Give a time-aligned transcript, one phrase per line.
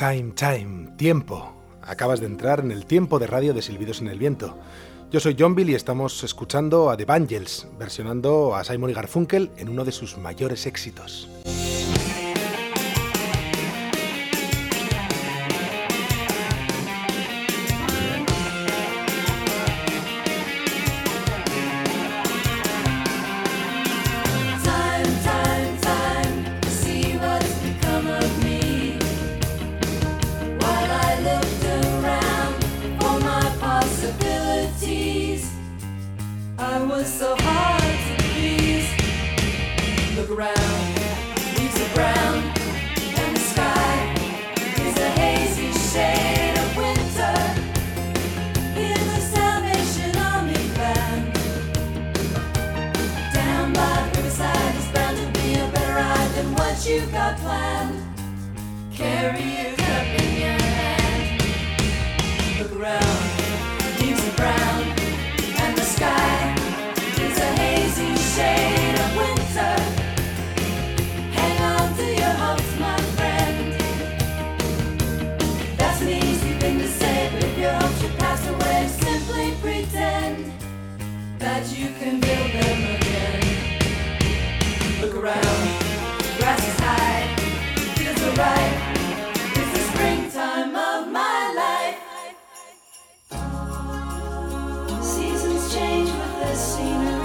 [0.00, 1.52] time, time, tiempo.
[1.82, 4.56] Acabas de entrar en el tiempo de radio de Silbidos en el Viento.
[5.10, 9.50] Yo soy John Bill y estamos escuchando a The Bangles, versionando a Simon y Garfunkel
[9.58, 11.28] en uno de sus mayores éxitos.
[96.56, 97.19] seen.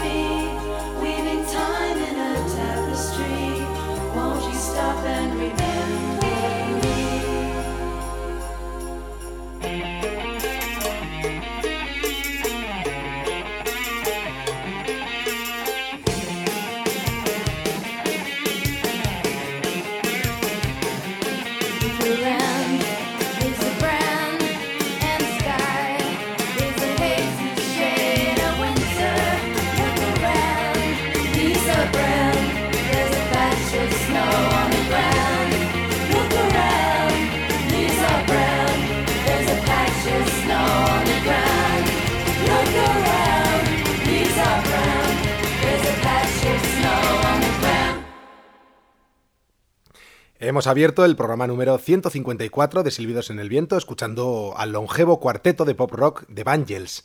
[50.55, 55.65] Hemos abierto el programa número 154 de Silbidos en el Viento escuchando al longevo cuarteto
[55.65, 57.03] de pop rock de Vangels,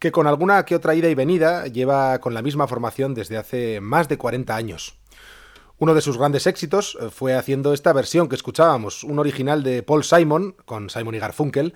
[0.00, 3.80] que con alguna que otra ida y venida lleva con la misma formación desde hace
[3.80, 4.96] más de 40 años.
[5.78, 9.84] Uno de sus grandes éxitos eh, fue haciendo esta versión que escuchábamos, un original de
[9.84, 11.74] Paul Simon, con Simon y Garfunkel,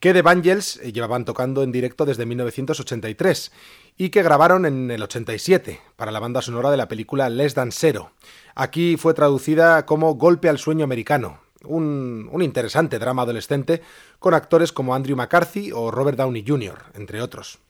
[0.00, 3.52] que The Vangels eh, llevaban tocando en directo desde 1983
[3.96, 7.72] y que grabaron en el 87 para la banda sonora de la película Less Than
[7.72, 8.10] Zero.
[8.54, 13.82] Aquí fue traducida como Golpe al sueño americano, un, un, interesante drama adolescente
[14.18, 17.60] con actores como Andrew McCarthy o Robert Downey Jr., entre otros.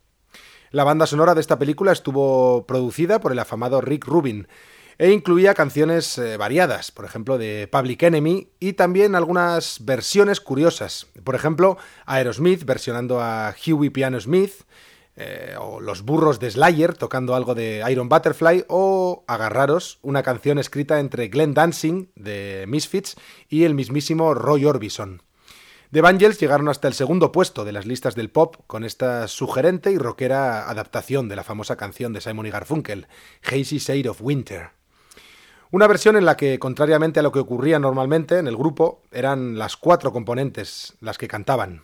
[0.70, 4.48] La banda sonora de esta película estuvo producida por el afamado Rick Rubin,
[4.98, 11.06] e incluía canciones eh, variadas, por ejemplo de Public Enemy y también algunas versiones curiosas,
[11.24, 14.52] por ejemplo Aerosmith versionando a Huey Piano Smith,
[15.16, 20.58] eh, o Los Burros de Slayer tocando algo de Iron Butterfly, o Agarraros, una canción
[20.58, 23.16] escrita entre Glenn Dancing de Misfits
[23.48, 25.22] y el mismísimo Roy Orbison.
[25.92, 29.92] The Bangles llegaron hasta el segundo puesto de las listas del pop con esta sugerente
[29.92, 33.06] y rockera adaptación de la famosa canción de Simon y Garfunkel,
[33.44, 34.70] Hazy Shade of Winter.
[35.70, 39.56] Una versión en la que, contrariamente a lo que ocurría normalmente en el grupo, eran
[39.56, 41.82] las cuatro componentes las que cantaban.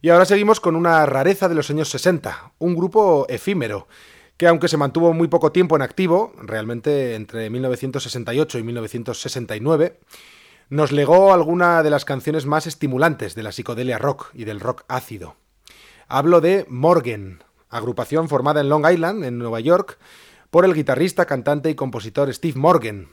[0.00, 3.88] Y ahora seguimos con una rareza de los años 60, un grupo efímero,
[4.36, 9.98] que aunque se mantuvo muy poco tiempo en activo, realmente entre 1968 y 1969,
[10.70, 14.84] nos legó alguna de las canciones más estimulantes de la psicodelia rock y del rock
[14.86, 15.34] ácido.
[16.06, 19.98] Hablo de Morgan, agrupación formada en Long Island, en Nueva York,
[20.50, 23.08] por el guitarrista, cantante y compositor Steve Morgan.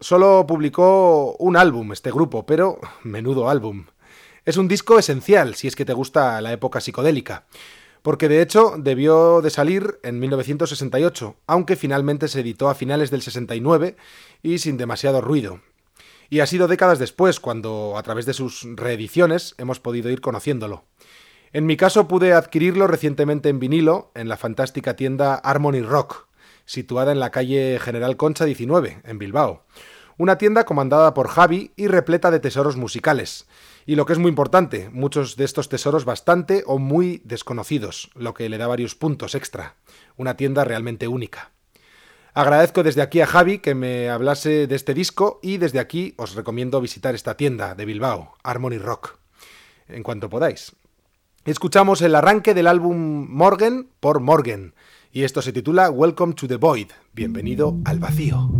[0.00, 3.86] Solo publicó un álbum este grupo, pero menudo álbum.
[4.44, 7.44] Es un disco esencial si es que te gusta la época psicodélica,
[8.02, 13.22] porque de hecho debió de salir en 1968, aunque finalmente se editó a finales del
[13.22, 13.96] 69
[14.42, 15.60] y sin demasiado ruido.
[16.28, 20.84] Y ha sido décadas después cuando, a través de sus reediciones, hemos podido ir conociéndolo.
[21.54, 26.26] En mi caso pude adquirirlo recientemente en vinilo en la fantástica tienda Harmony Rock,
[26.66, 29.64] situada en la calle General Concha 19, en Bilbao.
[30.18, 33.46] Una tienda comandada por Javi y repleta de tesoros musicales.
[33.86, 38.32] Y lo que es muy importante, muchos de estos tesoros bastante o muy desconocidos, lo
[38.32, 39.76] que le da varios puntos extra.
[40.16, 41.50] Una tienda realmente única.
[42.32, 46.34] Agradezco desde aquí a Javi que me hablase de este disco y desde aquí os
[46.34, 49.18] recomiendo visitar esta tienda de Bilbao, Harmony Rock,
[49.86, 50.72] en cuanto podáis.
[51.44, 54.74] Escuchamos el arranque del álbum Morgan por Morgan
[55.12, 58.50] y esto se titula Welcome to the Void, bienvenido al vacío.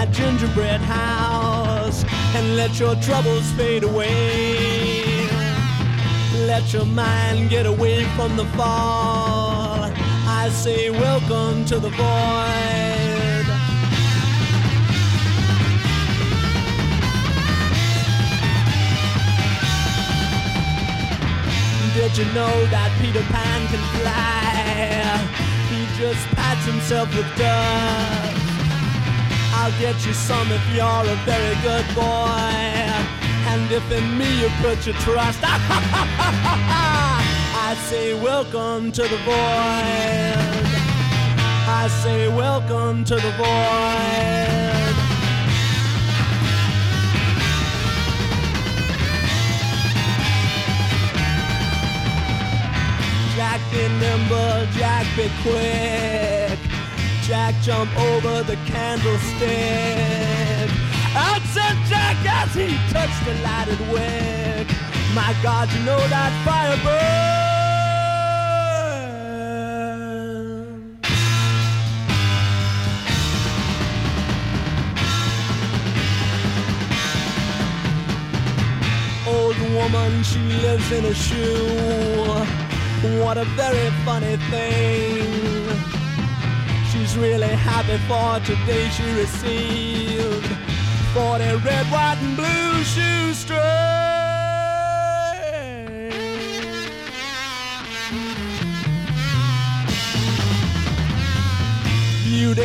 [0.00, 2.04] My gingerbread house
[2.34, 5.28] and let your troubles fade away.
[6.46, 9.92] Let your mind get away from the fall.
[10.42, 13.46] I say, welcome to the void.
[21.94, 24.48] Did you know that Peter Pan can fly?
[25.68, 28.39] He just pats himself with dust.
[29.62, 32.00] I'll get you some if you're a very good boy.
[33.52, 35.38] And if in me you put your trust,
[37.68, 40.66] I say welcome to the void.
[41.68, 44.96] I say welcome to the void.
[53.36, 56.59] Jack be nimble, Jack be quick.
[57.30, 59.48] Jack jump over the candlestick.
[61.14, 64.66] Out said Jack as he touched the lighted wick.
[65.14, 67.30] My God, you know that fire burn.
[79.28, 82.44] Old woman, she lives in a shoe.
[83.22, 85.69] What a very funny thing.
[87.10, 90.46] She's really happy for today she received
[91.12, 93.58] 40 red, white, and blue shoestrings.
[102.22, 102.62] Beauty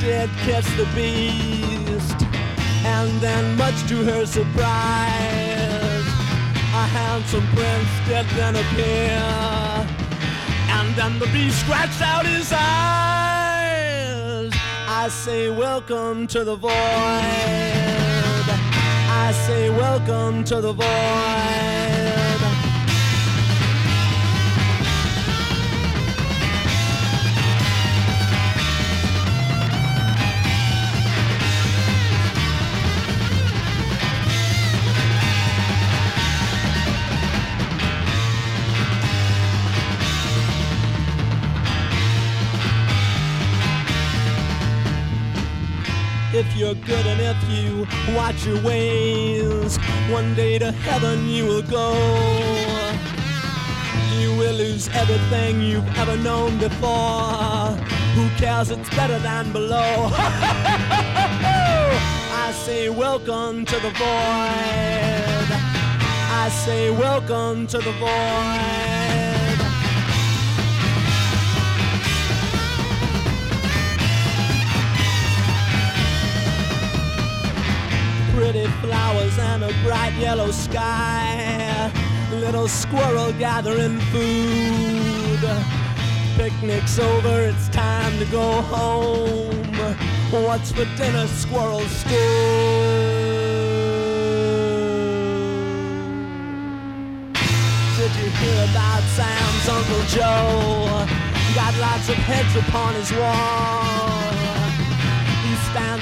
[0.00, 2.16] did catch the beast,
[2.86, 6.06] and then, much to her surprise,
[6.80, 9.20] a handsome prince did then appear,
[10.78, 13.21] and then the beast scratched out his eyes.
[15.04, 16.70] I say welcome to the void.
[16.70, 17.24] I
[19.48, 21.81] say welcome to the void.
[46.42, 47.86] If you're good and if you
[48.16, 49.76] watch your ways,
[50.10, 51.94] one day to heaven you will go.
[54.18, 57.76] You will lose everything you've ever known before.
[58.16, 58.70] Who cares?
[58.70, 60.10] It's better than below.
[62.44, 65.48] I say, welcome to the void.
[66.42, 68.91] I say, welcome to the void.
[78.52, 81.90] Pretty flowers and a bright yellow sky.
[82.32, 85.40] Little squirrel gathering food.
[86.36, 89.54] Picnic's over, it's time to go home.
[90.30, 92.10] What's for dinner, squirrel stew?
[97.96, 101.06] Did you hear about Sam's Uncle Joe?
[101.54, 104.31] Got lots of heads upon his wall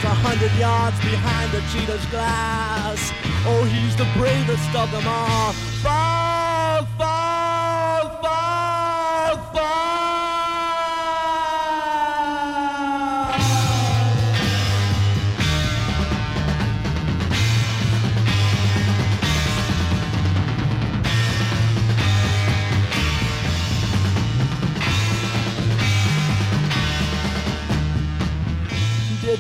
[0.01, 3.13] stands a hundred yards behind the cheetah's glass.
[3.47, 5.53] Oh, he's the bravest of them all.
[5.83, 6.20] Fall,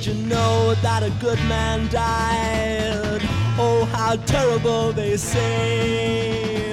[0.00, 3.20] Did you know that a good man died?
[3.58, 6.72] Oh, how terrible they say.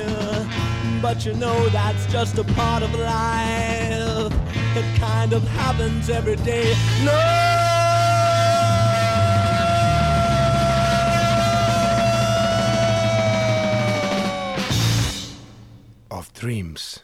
[1.02, 4.32] But you know that's just a part of life.
[4.78, 6.74] It kind of happens every day.
[7.04, 7.12] No!
[16.10, 17.02] Of dreams.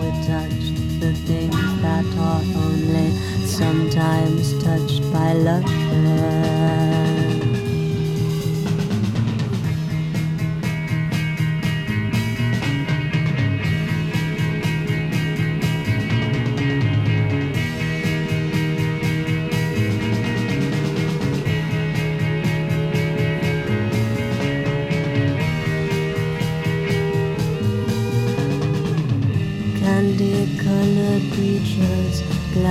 [0.00, 3.10] We touched the things that are only
[3.46, 6.59] sometimes touched by lovers.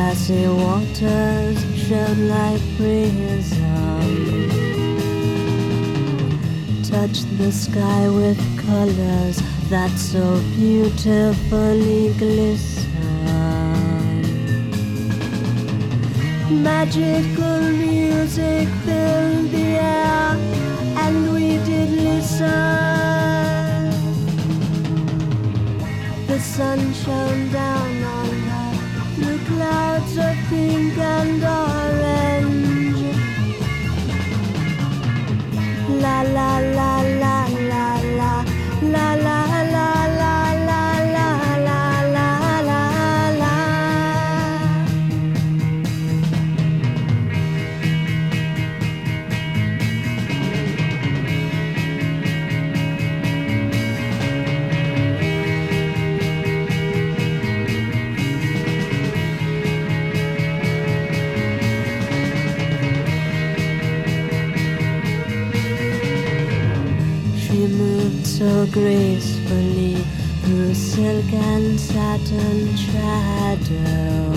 [0.09, 3.59] Glassy waters shone like prism.
[6.81, 9.37] Touch the sky with colors
[9.69, 12.87] that so beautifully glisten.
[16.63, 20.35] Magical music filled the air,
[21.03, 22.49] and we did listen.
[26.25, 27.88] The sun shone down
[29.69, 33.01] clouds of pink and orange.
[36.03, 37.18] La la la la
[67.49, 69.95] She moved so gracefully
[70.43, 74.29] through silk and satin shadow.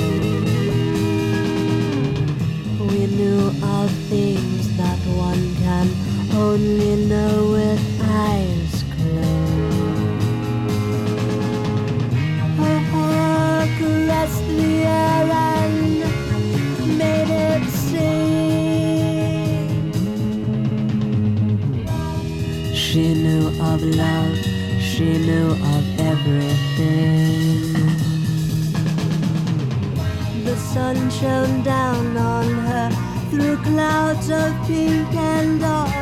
[2.81, 5.91] We knew of things that one can
[6.35, 7.52] only know
[25.27, 27.73] knew of everything.
[30.45, 32.91] The sun shone down on her
[33.31, 36.02] through clouds of pink and orange.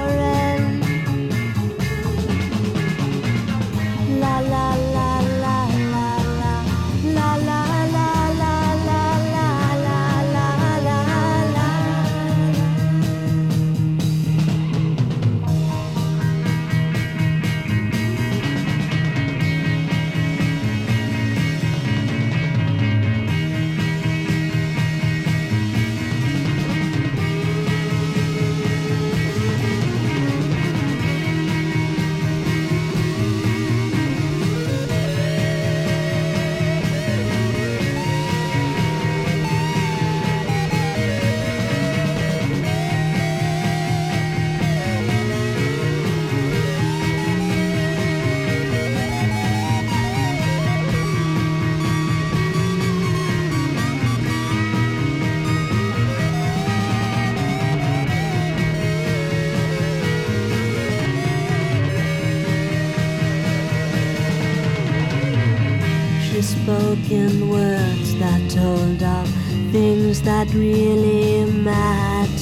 [66.40, 69.28] She spoke in words that told of
[69.72, 72.40] things that really matter.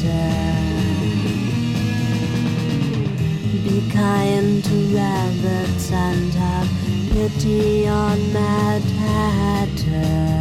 [3.64, 6.68] Be kind to rabbits and have
[7.10, 10.37] pity on Mad Hatter.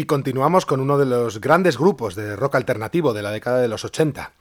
[0.00, 3.68] Y continuamos con uno de los grandes grupos de rock alternativo de la década de
[3.68, 4.32] los 80.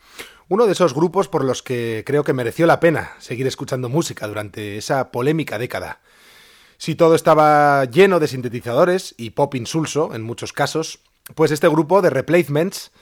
[0.48, 4.26] Uno de esos grupos por los que creo que mereció la pena seguir escuchando música
[4.26, 6.00] durante esa polémica década.
[6.78, 11.00] Si todo estaba lleno de sintetizadores y pop insulso en muchos casos,
[11.36, 12.94] pues este grupo de replacements,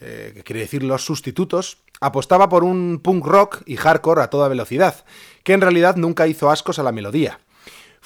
[0.00, 4.46] eh, que quiere decir los sustitutos, apostaba por un punk rock y hardcore a toda
[4.46, 5.04] velocidad,
[5.42, 7.40] que en realidad nunca hizo ascos a la melodía.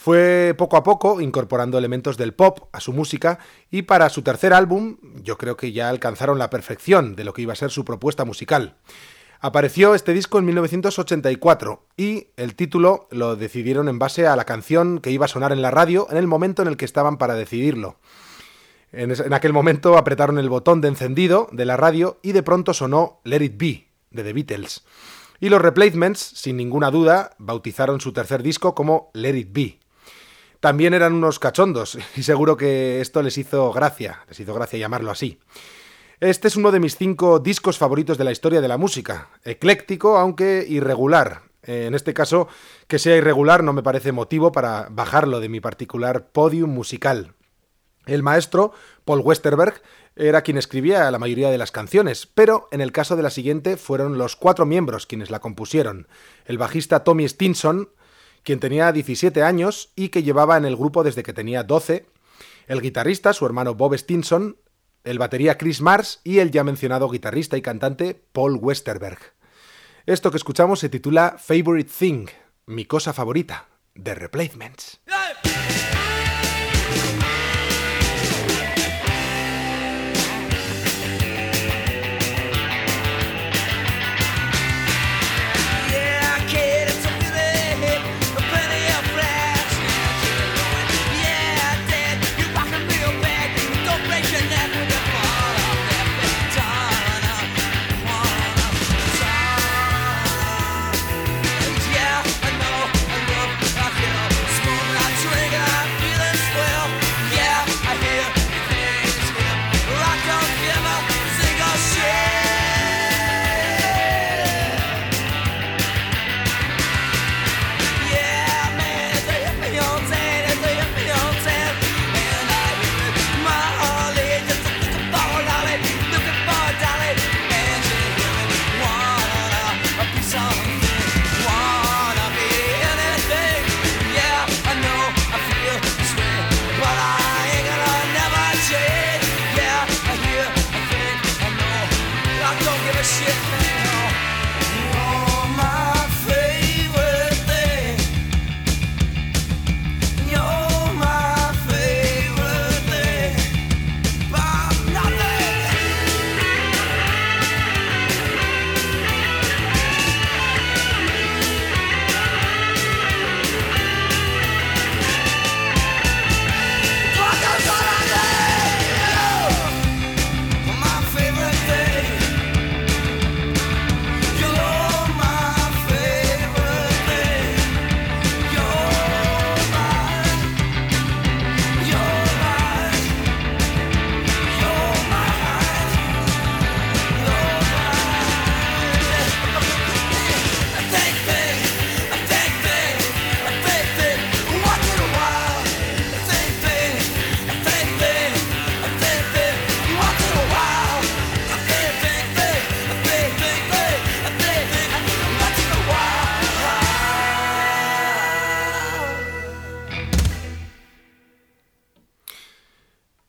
[0.00, 4.52] Fue poco a poco incorporando elementos del pop a su música y para su tercer
[4.52, 7.84] álbum yo creo que ya alcanzaron la perfección de lo que iba a ser su
[7.84, 8.76] propuesta musical.
[9.40, 15.00] Apareció este disco en 1984 y el título lo decidieron en base a la canción
[15.00, 17.34] que iba a sonar en la radio en el momento en el que estaban para
[17.34, 17.98] decidirlo.
[18.92, 23.20] En, aquel momento apretaron el botón de encendido de la radio y de pronto sonó
[23.24, 24.84] Let It Be de The Beatles.
[25.40, 29.78] Y los Replacements, sin ninguna duda, bautizaron su tercer disco como Let It Be
[30.60, 35.10] también eran unos cachondos y seguro que esto les hizo gracia, les hizo gracia llamarlo
[35.10, 35.38] así.
[36.20, 40.18] Este es uno de mis cinco discos favoritos de la historia de la música, ecléctico
[40.18, 41.42] aunque irregular.
[41.62, 42.48] En este caso,
[42.86, 47.34] que sea irregular no me parece motivo para bajarlo de mi particular podium musical.
[48.06, 48.72] El maestro,
[49.04, 49.82] Paul Westerberg,
[50.16, 53.76] era quien escribía la mayoría de las canciones, pero en el caso de la siguiente
[53.76, 56.08] fueron los cuatro miembros quienes la compusieron.
[56.46, 57.90] El bajista Tommy Stinson,
[58.48, 62.06] quien tenía 17 años y que llevaba en el grupo desde que tenía 12,
[62.66, 64.56] el guitarrista, su hermano Bob Stinson,
[65.04, 69.18] el batería Chris Mars y el ya mencionado guitarrista y cantante Paul Westerberg.
[70.06, 72.28] Esto que escuchamos se titula Favorite Thing,
[72.64, 73.68] mi cosa favorita,
[74.02, 74.98] The Replacements.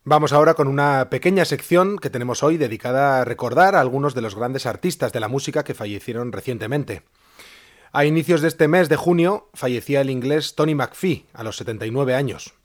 [0.10, 4.22] Vamos ahora con una pequeña sección que tenemos hoy dedicada a recordar a algunos de
[4.22, 7.04] los grandes artistas de la música que fallecieron recientemente.
[7.92, 12.16] A inicios de este mes de junio fallecía el inglés Tony McPhee a los 79
[12.16, 12.56] años.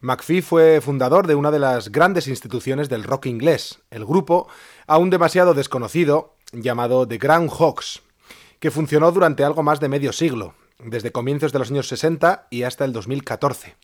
[0.00, 4.48] McPhee fue fundador de una de las grandes instituciones del rock inglés, el grupo,
[4.86, 8.00] aún demasiado desconocido, llamado The Groundhogs,
[8.58, 12.62] que funcionó durante algo más de medio siglo, desde comienzos de los años 60 y
[12.62, 13.76] hasta el 2014.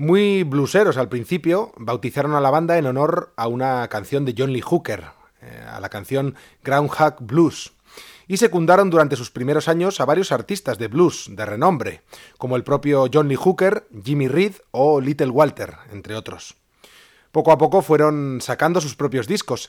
[0.00, 4.50] Muy bluseros al principio, bautizaron a la banda en honor a una canción de John
[4.50, 5.04] Lee Hooker,
[5.42, 7.74] eh, a la canción Groundhog Blues,
[8.26, 12.00] y secundaron durante sus primeros años a varios artistas de blues de renombre,
[12.38, 16.54] como el propio John Lee Hooker, Jimmy Reed o Little Walter, entre otros.
[17.30, 19.68] Poco a poco fueron sacando sus propios discos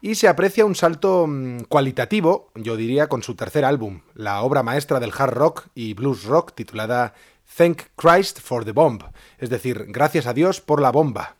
[0.00, 4.62] y se aprecia un salto mm, cualitativo, yo diría, con su tercer álbum, la obra
[4.62, 7.14] maestra del hard rock y blues rock titulada
[7.56, 9.02] Thank Christ for the Bomb,
[9.38, 11.36] es decir, gracias a Dios por la bomba.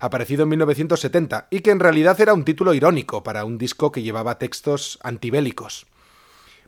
[0.00, 4.02] aparecido en 1970, y que en realidad era un título irónico para un disco que
[4.02, 5.86] llevaba textos antibélicos.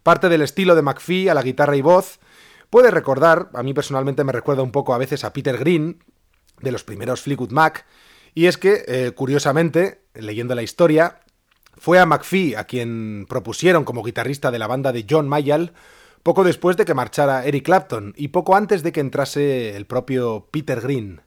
[0.04, 2.20] Parte del estilo de McPhee a la guitarra y voz
[2.70, 5.98] puede recordar, a mí personalmente me recuerda un poco a veces a Peter Green,
[6.60, 7.86] de los primeros Fleetwood Mac,
[8.34, 11.20] y es que, eh, curiosamente, leyendo la historia,
[11.76, 15.72] fue a McPhee a quien propusieron como guitarrista de la banda de John Mayall
[16.24, 20.48] poco después de que marchara Eric Clapton y poco antes de que entrase el propio
[20.50, 21.20] Peter Green.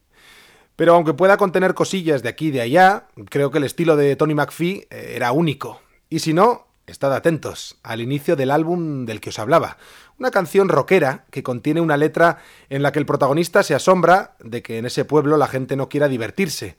[0.75, 4.15] Pero aunque pueda contener cosillas de aquí y de allá, creo que el estilo de
[4.15, 5.81] Tony McPhee eh, era único.
[6.09, 9.77] Y si no, estad atentos al inicio del álbum del que os hablaba.
[10.17, 14.63] Una canción rockera que contiene una letra en la que el protagonista se asombra de
[14.63, 16.75] que en ese pueblo la gente no quiera divertirse.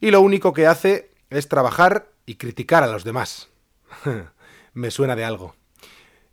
[0.00, 3.50] Y lo único que hace es trabajar y criticar a los demás.
[4.72, 5.54] Me suena de algo.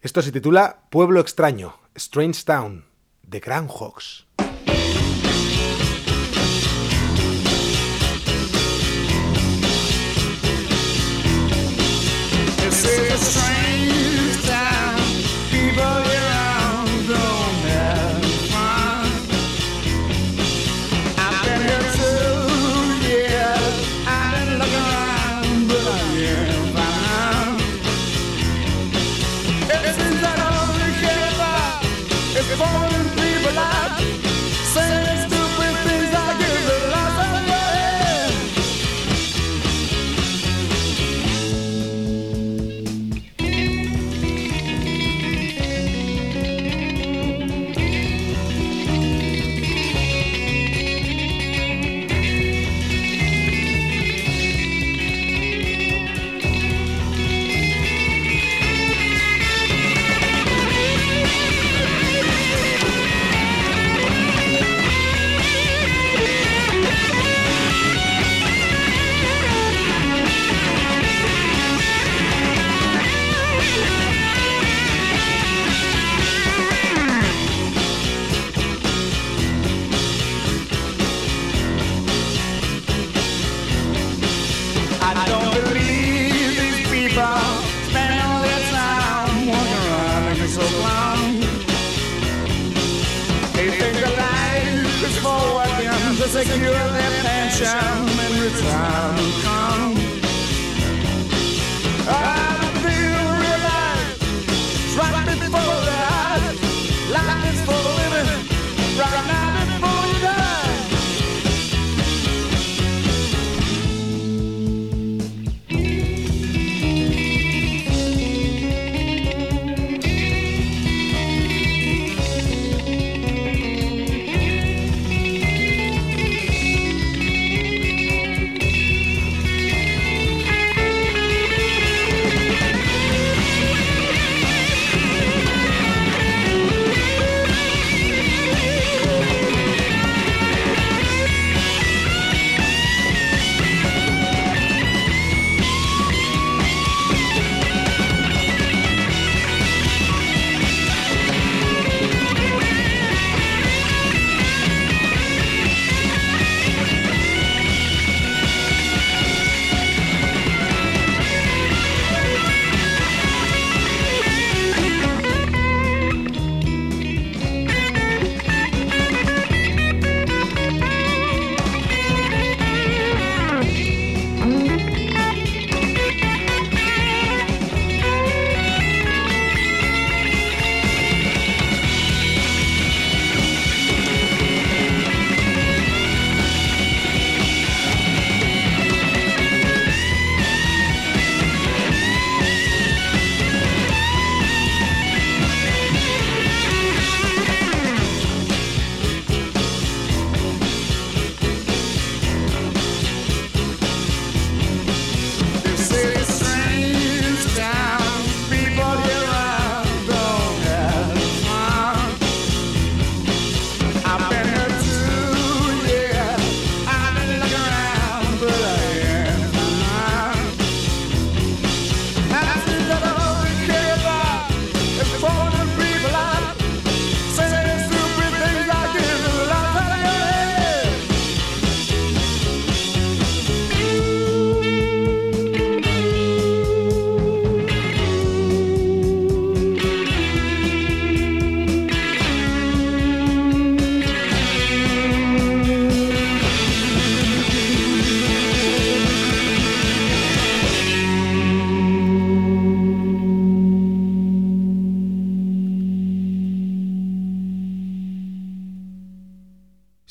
[0.06, 2.86] Esto se titula Pueblo extraño, Strange Town,
[3.24, 4.28] de Groundhogs.
[4.38, 4.45] It's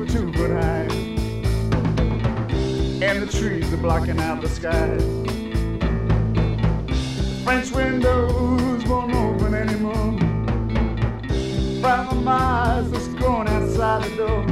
[0.00, 0.86] Over two foot high,
[3.02, 4.96] and the trees are blocking out the sky.
[7.44, 10.12] French windows won't open anymore.
[11.80, 14.44] My mice that's growing outside the door.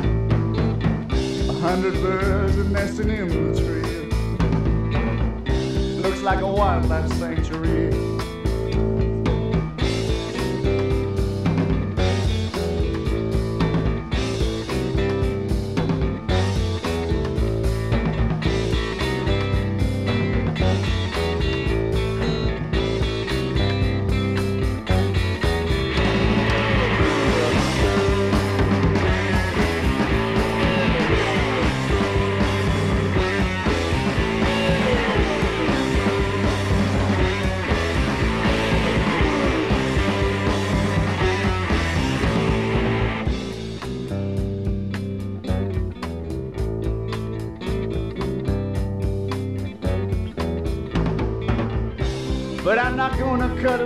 [1.48, 3.78] A hundred birds are nesting in the tree
[6.02, 8.07] looks like a wildlife sanctuary.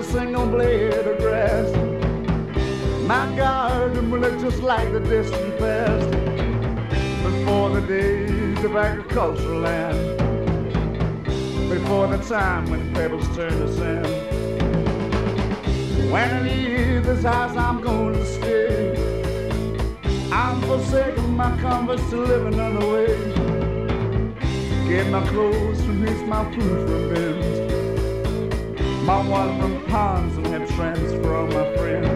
[0.03, 1.71] A single blade of grass.
[3.07, 6.11] My garden will look just like the distant past.
[7.23, 10.19] Before the days of agricultural land.
[11.69, 14.07] Before the time when pebbles turn to sand.
[16.11, 18.97] When I leave this house, I'm going to stay.
[20.33, 23.07] I'm forsaking my comforts to live another way.
[24.89, 27.62] Get my clothes from this, my food from bins.
[29.13, 32.12] My water from ponds and have trends for all my friends.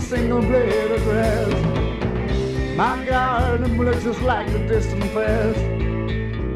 [0.00, 2.76] Single blade of grass.
[2.76, 5.60] My garden looks just like the distant past.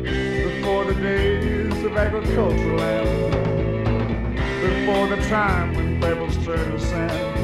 [0.03, 4.35] Before the days of agricultural land.
[4.63, 7.35] Before the time when pebbles turn to sand.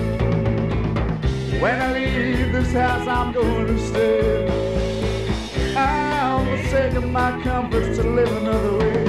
[1.61, 5.77] When I leave this house, I'm going to stay.
[5.77, 9.05] I'm forsaking my comforts to live another way.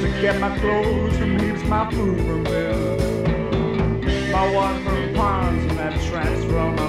[0.00, 3.22] To get my clothes from heaps, my food from them.
[4.32, 6.81] My water from ponds and abstracts from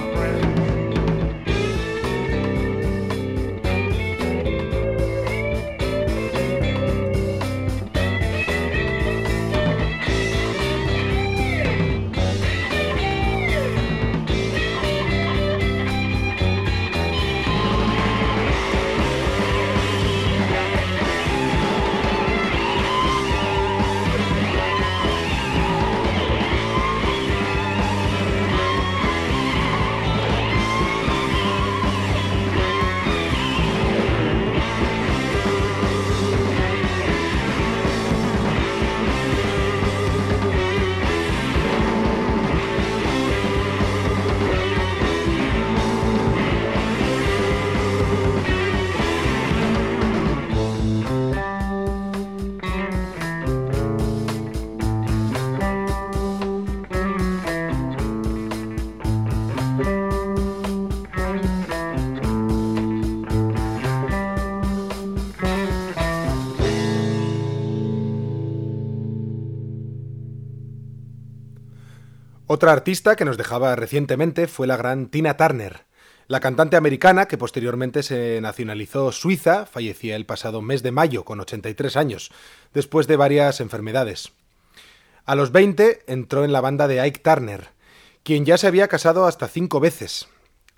[72.54, 75.86] Otra artista que nos dejaba recientemente fue la gran Tina Turner.
[76.28, 81.40] La cantante americana, que posteriormente se nacionalizó suiza, fallecía el pasado mes de mayo con
[81.40, 82.30] 83 años,
[82.72, 84.30] después de varias enfermedades.
[85.24, 87.70] A los 20 entró en la banda de Ike Turner,
[88.22, 90.28] quien ya se había casado hasta cinco veces,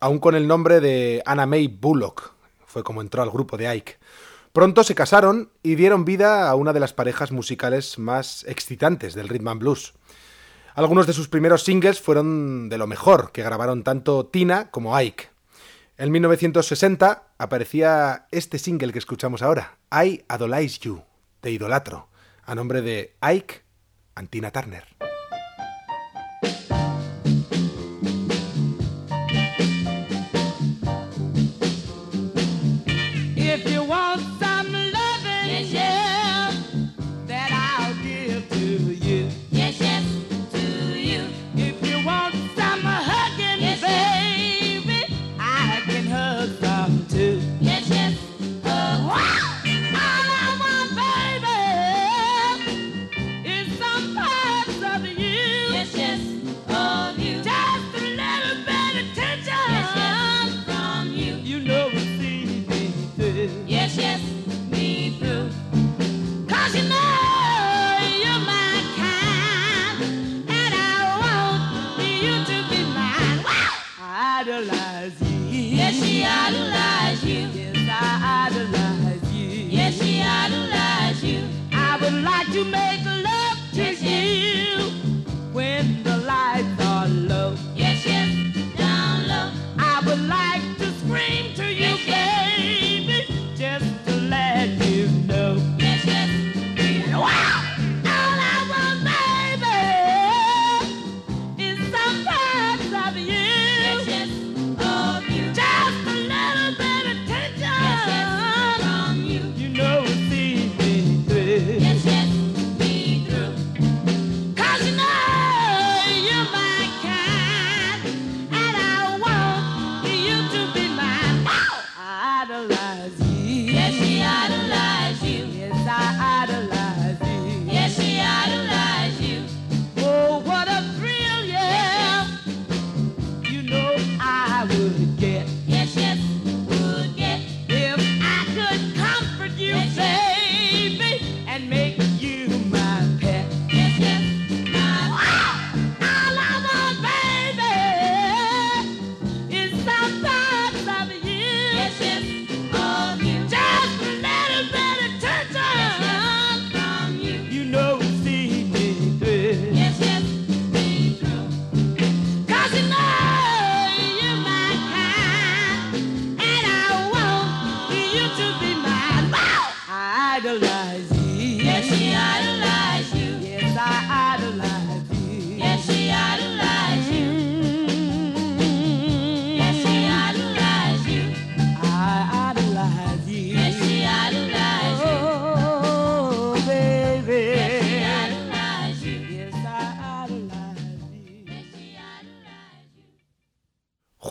[0.00, 2.32] aún con el nombre de Anna May Bullock,
[2.64, 3.98] fue como entró al grupo de Ike.
[4.54, 9.28] Pronto se casaron y dieron vida a una de las parejas musicales más excitantes del
[9.28, 9.92] rhythm and blues.
[10.76, 15.30] Algunos de sus primeros singles fueron de lo mejor que grabaron tanto Tina como Ike.
[15.96, 21.02] En 1960 aparecía este single que escuchamos ahora, I Idolize You,
[21.40, 22.10] de Idolatro,
[22.44, 23.62] a nombre de Ike
[24.16, 24.84] and Tina Turner.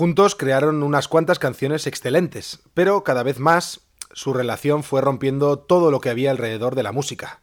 [0.06, 3.80] Juntos crearon unas cuantas canciones excelentes, pero cada vez más
[4.14, 7.40] su relación fue rompiendo todo lo que había alrededor de la música.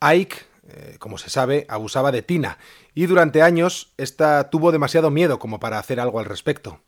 [0.00, 2.58] Ike, eh, como se sabe, abusaba de Tina,
[2.92, 6.80] y durante años esta tuvo demasiado miedo como para hacer algo al respecto.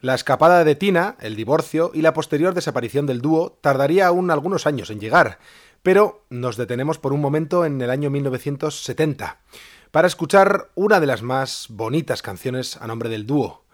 [0.00, 4.66] La escapada de Tina, el divorcio y la posterior desaparición del dúo tardaría aún algunos
[4.66, 5.38] años en llegar,
[5.84, 9.38] pero nos detenemos por un momento en el año 1970
[9.92, 13.65] para escuchar una de las más bonitas canciones a nombre del dúo.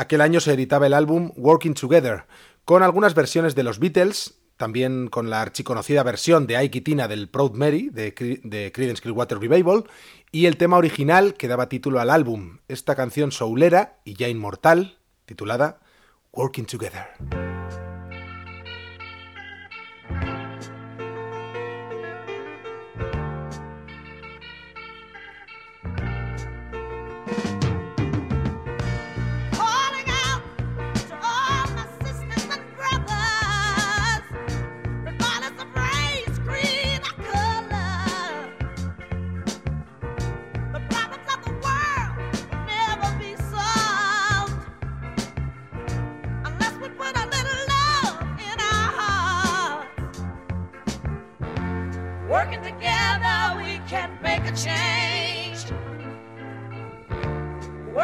[0.00, 2.24] Aquel año se editaba el álbum Working Together,
[2.64, 7.28] con algunas versiones de los Beatles, también con la archiconocida versión de Ike Tina del
[7.28, 9.84] Proud Mary de, de Creedence Clearwater Revival,
[10.32, 14.96] y el tema original que daba título al álbum, esta canción soulera y ya inmortal,
[15.26, 15.80] titulada
[16.32, 17.59] Working Together.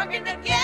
[0.07, 0.56] fucking the game.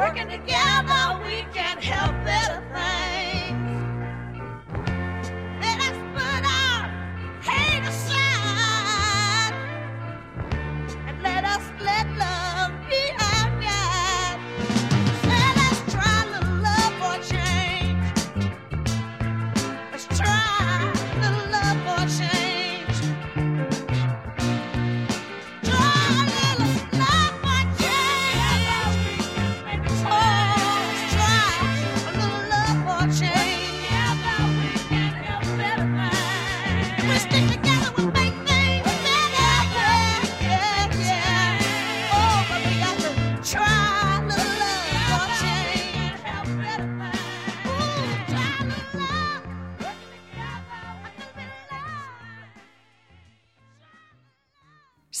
[0.00, 2.99] Working together, we can help better things.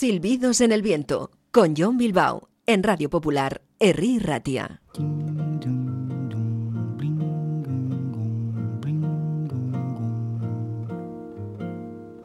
[0.00, 4.80] Silbidos en el viento, con John Bilbao, en Radio Popular, Erri Ratia.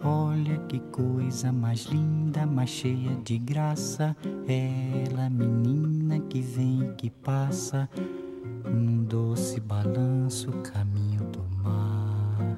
[0.02, 4.16] Olha que coisa mais linda, mais cheia de graça,
[4.48, 7.90] ela menina que vem e que passa
[8.64, 12.58] num doce balanço caminho do mar.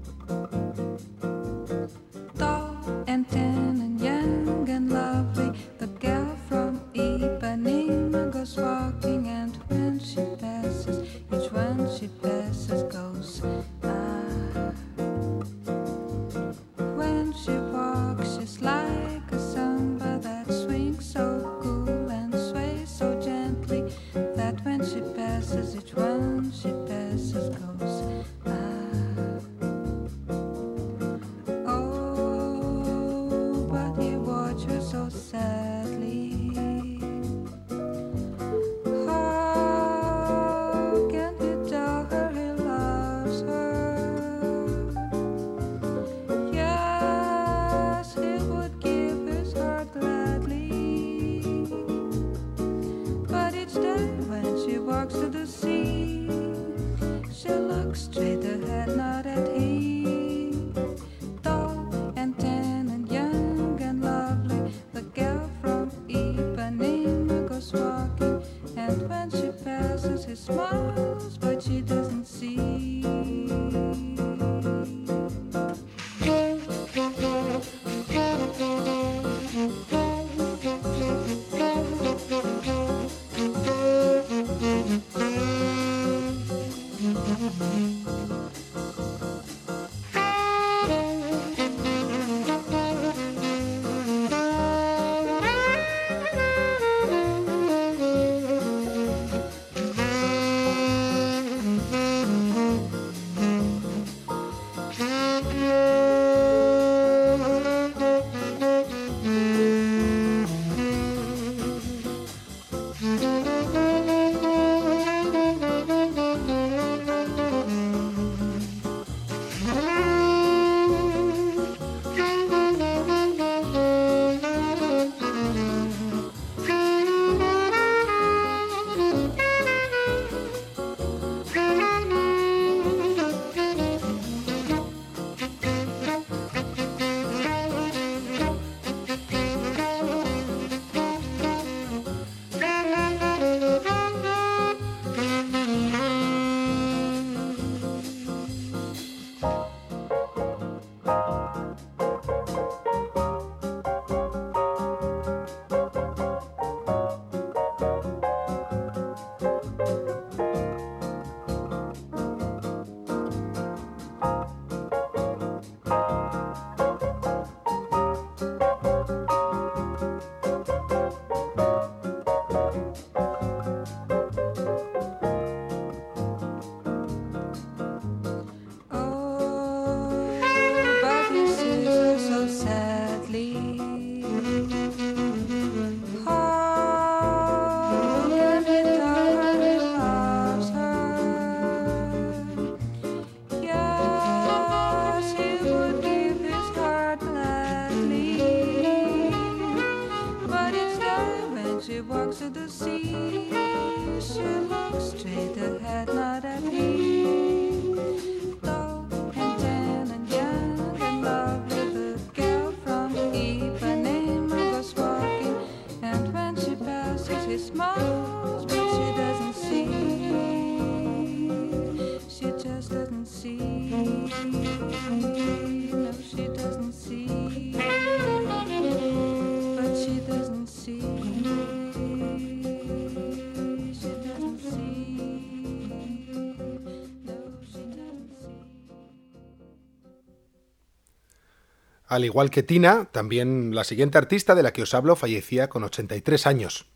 [242.11, 245.85] Al igual que Tina, también la siguiente artista de la que os hablo fallecía con
[245.85, 246.87] 83 años.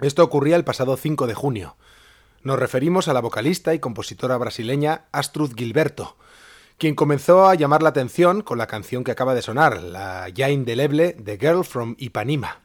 [0.00, 1.76] Esto ocurría el pasado 5 de junio.
[2.42, 6.16] Nos referimos a la vocalista y compositora brasileña Astrud Gilberto,
[6.76, 10.50] quien comenzó a llamar la atención con la canción que acaba de sonar, la ya
[10.50, 12.62] indeleble The Girl from Ipanema,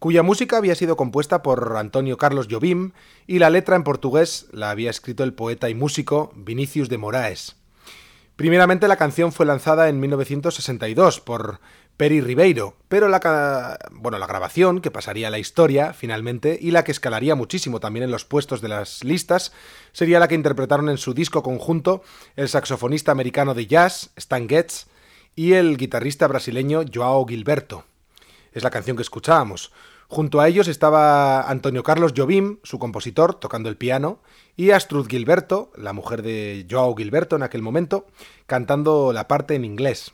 [0.00, 2.90] cuya música había sido compuesta por Antonio Carlos Jobim
[3.28, 7.59] y la letra en portugués la había escrito el poeta y músico Vinicius de Moraes.
[8.40, 11.60] Primeramente la canción fue lanzada en 1962 por
[11.98, 16.82] Peri Ribeiro, pero la, bueno, la grabación, que pasaría a la historia finalmente, y la
[16.82, 19.52] que escalaría muchísimo también en los puestos de las listas,
[19.92, 22.02] sería la que interpretaron en su disco conjunto
[22.34, 24.86] el saxofonista americano de jazz, Stan Getz,
[25.36, 27.84] y el guitarrista brasileño Joao Gilberto.
[28.54, 29.70] Es la canción que escuchábamos.
[30.10, 34.18] Junto a ellos estaba Antonio Carlos Jobim, su compositor, tocando el piano,
[34.56, 38.06] y Astrud Gilberto, la mujer de Joao Gilberto en aquel momento,
[38.46, 40.10] cantando la parte en inglés.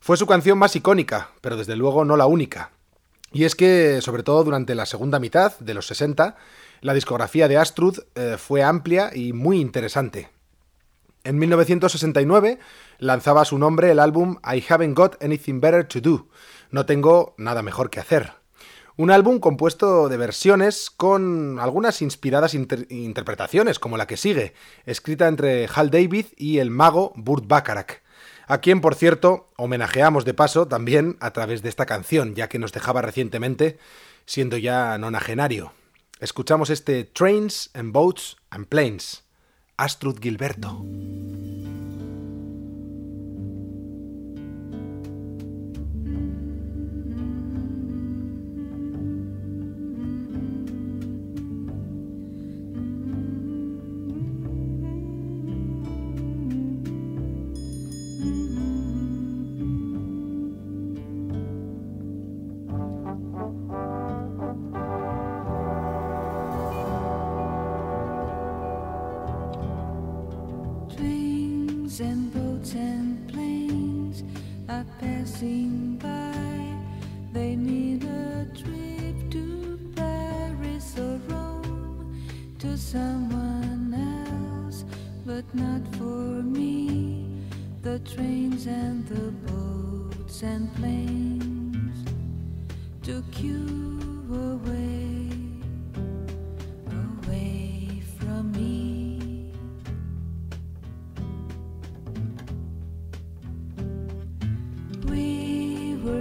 [0.00, 2.70] Fue su canción más icónica, pero desde luego no la única.
[3.30, 6.36] Y es que, sobre todo durante la segunda mitad de los 60,
[6.80, 10.30] la discografía de Astrud eh, fue amplia y muy interesante.
[11.24, 12.58] En 1969
[12.96, 16.28] lanzaba a su nombre el álbum I Haven't Got Anything Better to Do,
[16.70, 18.39] No tengo nada mejor que hacer.
[18.96, 25.28] Un álbum compuesto de versiones con algunas inspiradas inter interpretaciones, como la que sigue, escrita
[25.28, 28.00] entre Hal David y el mago Burt Bacharach
[28.50, 32.58] a quien, por cierto, homenajeamos de paso también a través de esta canción, ya que
[32.58, 33.78] nos dejaba recientemente
[34.26, 35.72] siendo ya nonagenario.
[36.18, 39.22] Escuchamos este Trains and Boats and Planes,
[39.76, 40.84] Astrud Gilberto.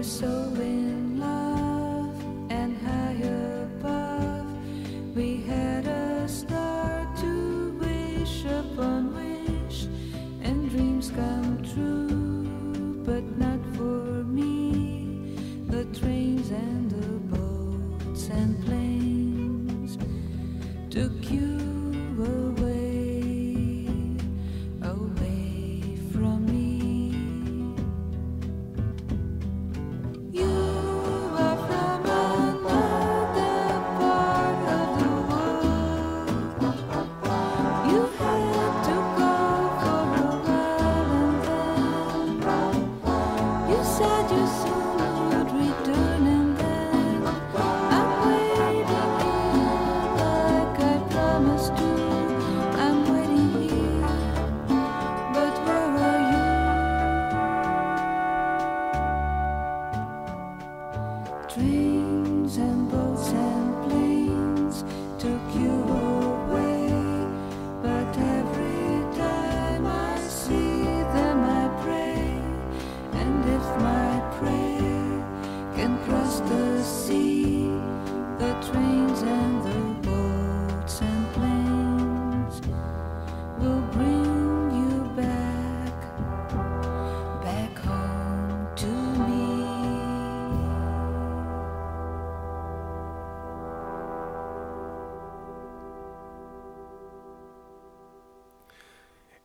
[0.02, 0.79] So in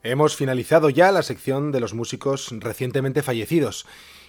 [0.07, 3.87] Hemos finalizado ya la sección de los músicos recientemente fallecidos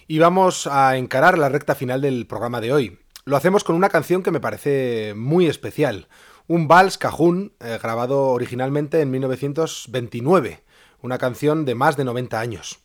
[0.07, 2.99] y vamos a encarar la recta final del programa de hoy.
[3.25, 6.07] Lo hacemos con una canción que me parece muy especial,
[6.47, 10.63] un vals cajún eh, grabado originalmente en 1929,
[11.01, 12.79] una canción de más de 90 años.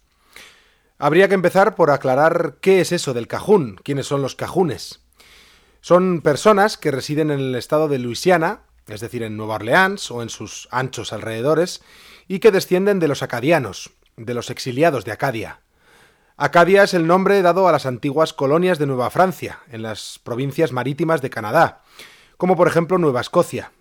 [0.99, 4.99] Habría que empezar por aclarar qué es eso del cajún, quiénes son los cajunes.
[5.81, 10.23] Son personas que residen en el estado de Luisiana, es decir, en Nueva Orleans o
[10.23, 11.83] en sus anchos alrededores,
[12.31, 15.63] y que descienden de los acadianos, de los exiliados de Acadia.
[16.37, 20.71] Acadia es el nombre dado a las antiguas colonias de Nueva Francia, en las provincias
[20.71, 21.83] marítimas de Canadá,
[22.37, 23.73] como por ejemplo Nueva Escocia.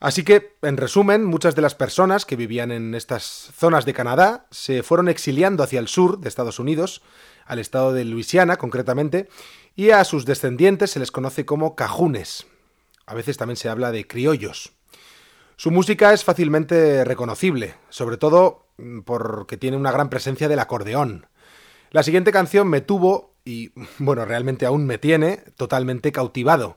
[0.00, 4.46] Así que, en resumen, muchas de las personas que vivían en estas zonas de Canadá
[4.50, 7.00] se fueron exiliando hacia el sur de Estados Unidos,
[7.46, 9.28] al estado de Luisiana concretamente,
[9.76, 12.44] y a sus descendientes se les conoce como cajunes.
[13.06, 14.72] A veces también se habla de criollos.
[15.58, 21.26] Su música es fácilmente reconocible, sobre todo mm, porque tiene una gran presencia del acordeón.
[21.90, 26.76] La siguiente canción me tuvo, y bueno, realmente aún me tiene, totalmente cautivado.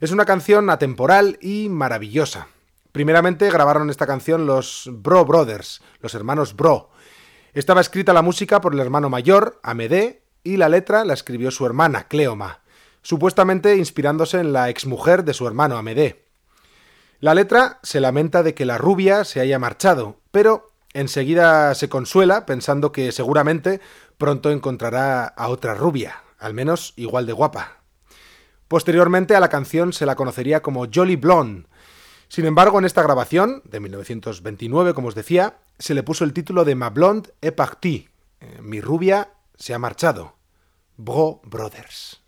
[0.00, 2.48] Es una canción atemporal y maravillosa.
[2.92, 6.90] Primeramente grabaron esta canción los Bro Brothers, los hermanos Bro.
[7.54, 11.64] Estaba escrita la música por el hermano mayor, Amedé, y la letra la escribió su
[11.64, 12.60] hermana, Cleoma,
[13.00, 16.27] supuestamente inspirándose en la exmujer de su hermano, Amedé.
[17.20, 22.46] La letra se lamenta de que la rubia se haya marchado, pero enseguida se consuela
[22.46, 23.80] pensando que seguramente
[24.18, 27.82] pronto encontrará a otra rubia, al menos igual de guapa.
[28.68, 31.66] Posteriormente a la canción se la conocería como Jolly Blonde.
[32.28, 36.64] Sin embargo, en esta grabación, de 1929, como os decía, se le puso el título
[36.64, 38.10] de Ma Blonde est partie.
[38.40, 40.36] Eh, Mi rubia se ha marchado.
[40.96, 42.22] Bro Brothers.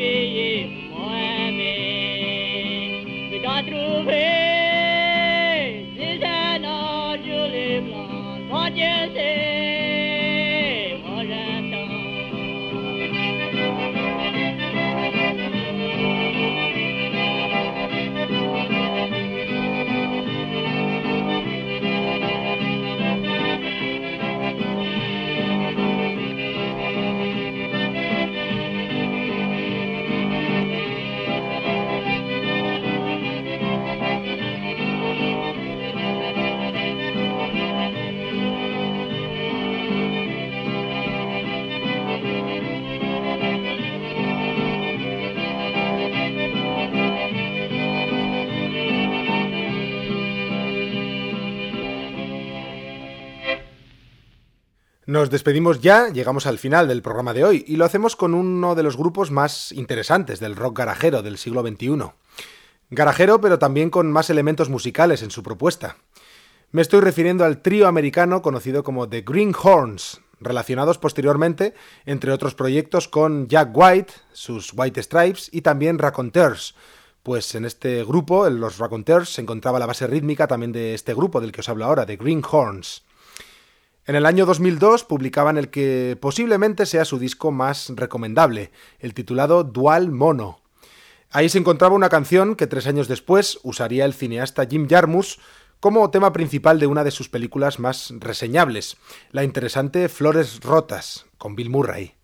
[0.00, 0.50] ပြေ
[0.90, 1.74] မောမေ
[3.44, 4.39] ဒါထူပဲ
[55.10, 58.76] Nos despedimos ya, llegamos al final del programa de hoy y lo hacemos con uno
[58.76, 62.12] de los grupos más interesantes del rock garajero del siglo XXI.
[62.90, 65.96] Garajero, pero también con más elementos musicales en su propuesta.
[66.70, 71.74] Me estoy refiriendo al trío americano conocido como The Greenhorns, relacionados posteriormente,
[72.06, 76.76] entre otros proyectos, con Jack White, sus White Stripes y también Raconteurs,
[77.24, 81.14] pues en este grupo, en los Raconteurs, se encontraba la base rítmica también de este
[81.14, 83.02] grupo del que os hablo ahora, The Greenhorns.
[84.06, 89.62] En el año 2002 publicaban el que posiblemente sea su disco más recomendable, el titulado
[89.62, 90.60] Dual Mono.
[91.30, 95.38] Ahí se encontraba una canción que tres años después usaría el cineasta Jim Jarmusch
[95.78, 98.96] como tema principal de una de sus películas más reseñables,
[99.30, 102.14] la interesante Flores Rotas, con Bill Murray.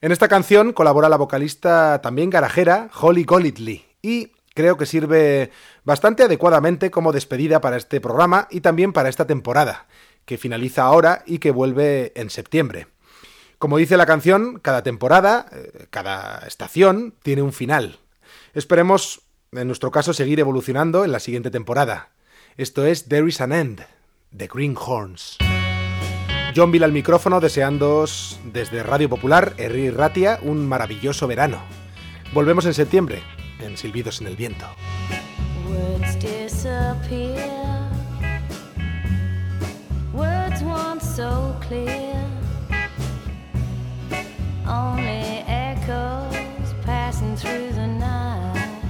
[0.00, 5.50] En esta canción colabora la vocalista también garajera Holly Golightly y creo que sirve
[5.84, 9.86] bastante adecuadamente como despedida para este programa y también para esta temporada,
[10.24, 12.88] que finaliza ahora y que vuelve en septiembre.
[13.58, 18.00] Como dice la canción, cada temporada, eh, cada estación tiene un final.
[18.54, 22.10] Esperemos, en nuestro caso, seguir evolucionando en la siguiente temporada.
[22.56, 23.86] Esto es There is an End,
[24.30, 25.38] de Greenhorns.
[26.54, 31.62] John Bill al micrófono deseándoos desde Radio Popular, Herri Ratia, un maravilloso verano.
[32.34, 33.22] Volvemos en septiembre,
[33.60, 34.66] en Silbidos en el Viento.
[41.16, 42.14] so clear.
[44.66, 48.80] Only echoes passing through the night.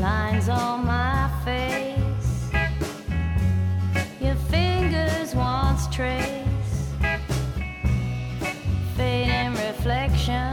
[0.00, 2.50] Lines on my face.
[4.18, 6.94] Your fingers once trace.
[8.96, 10.51] Fading reflection.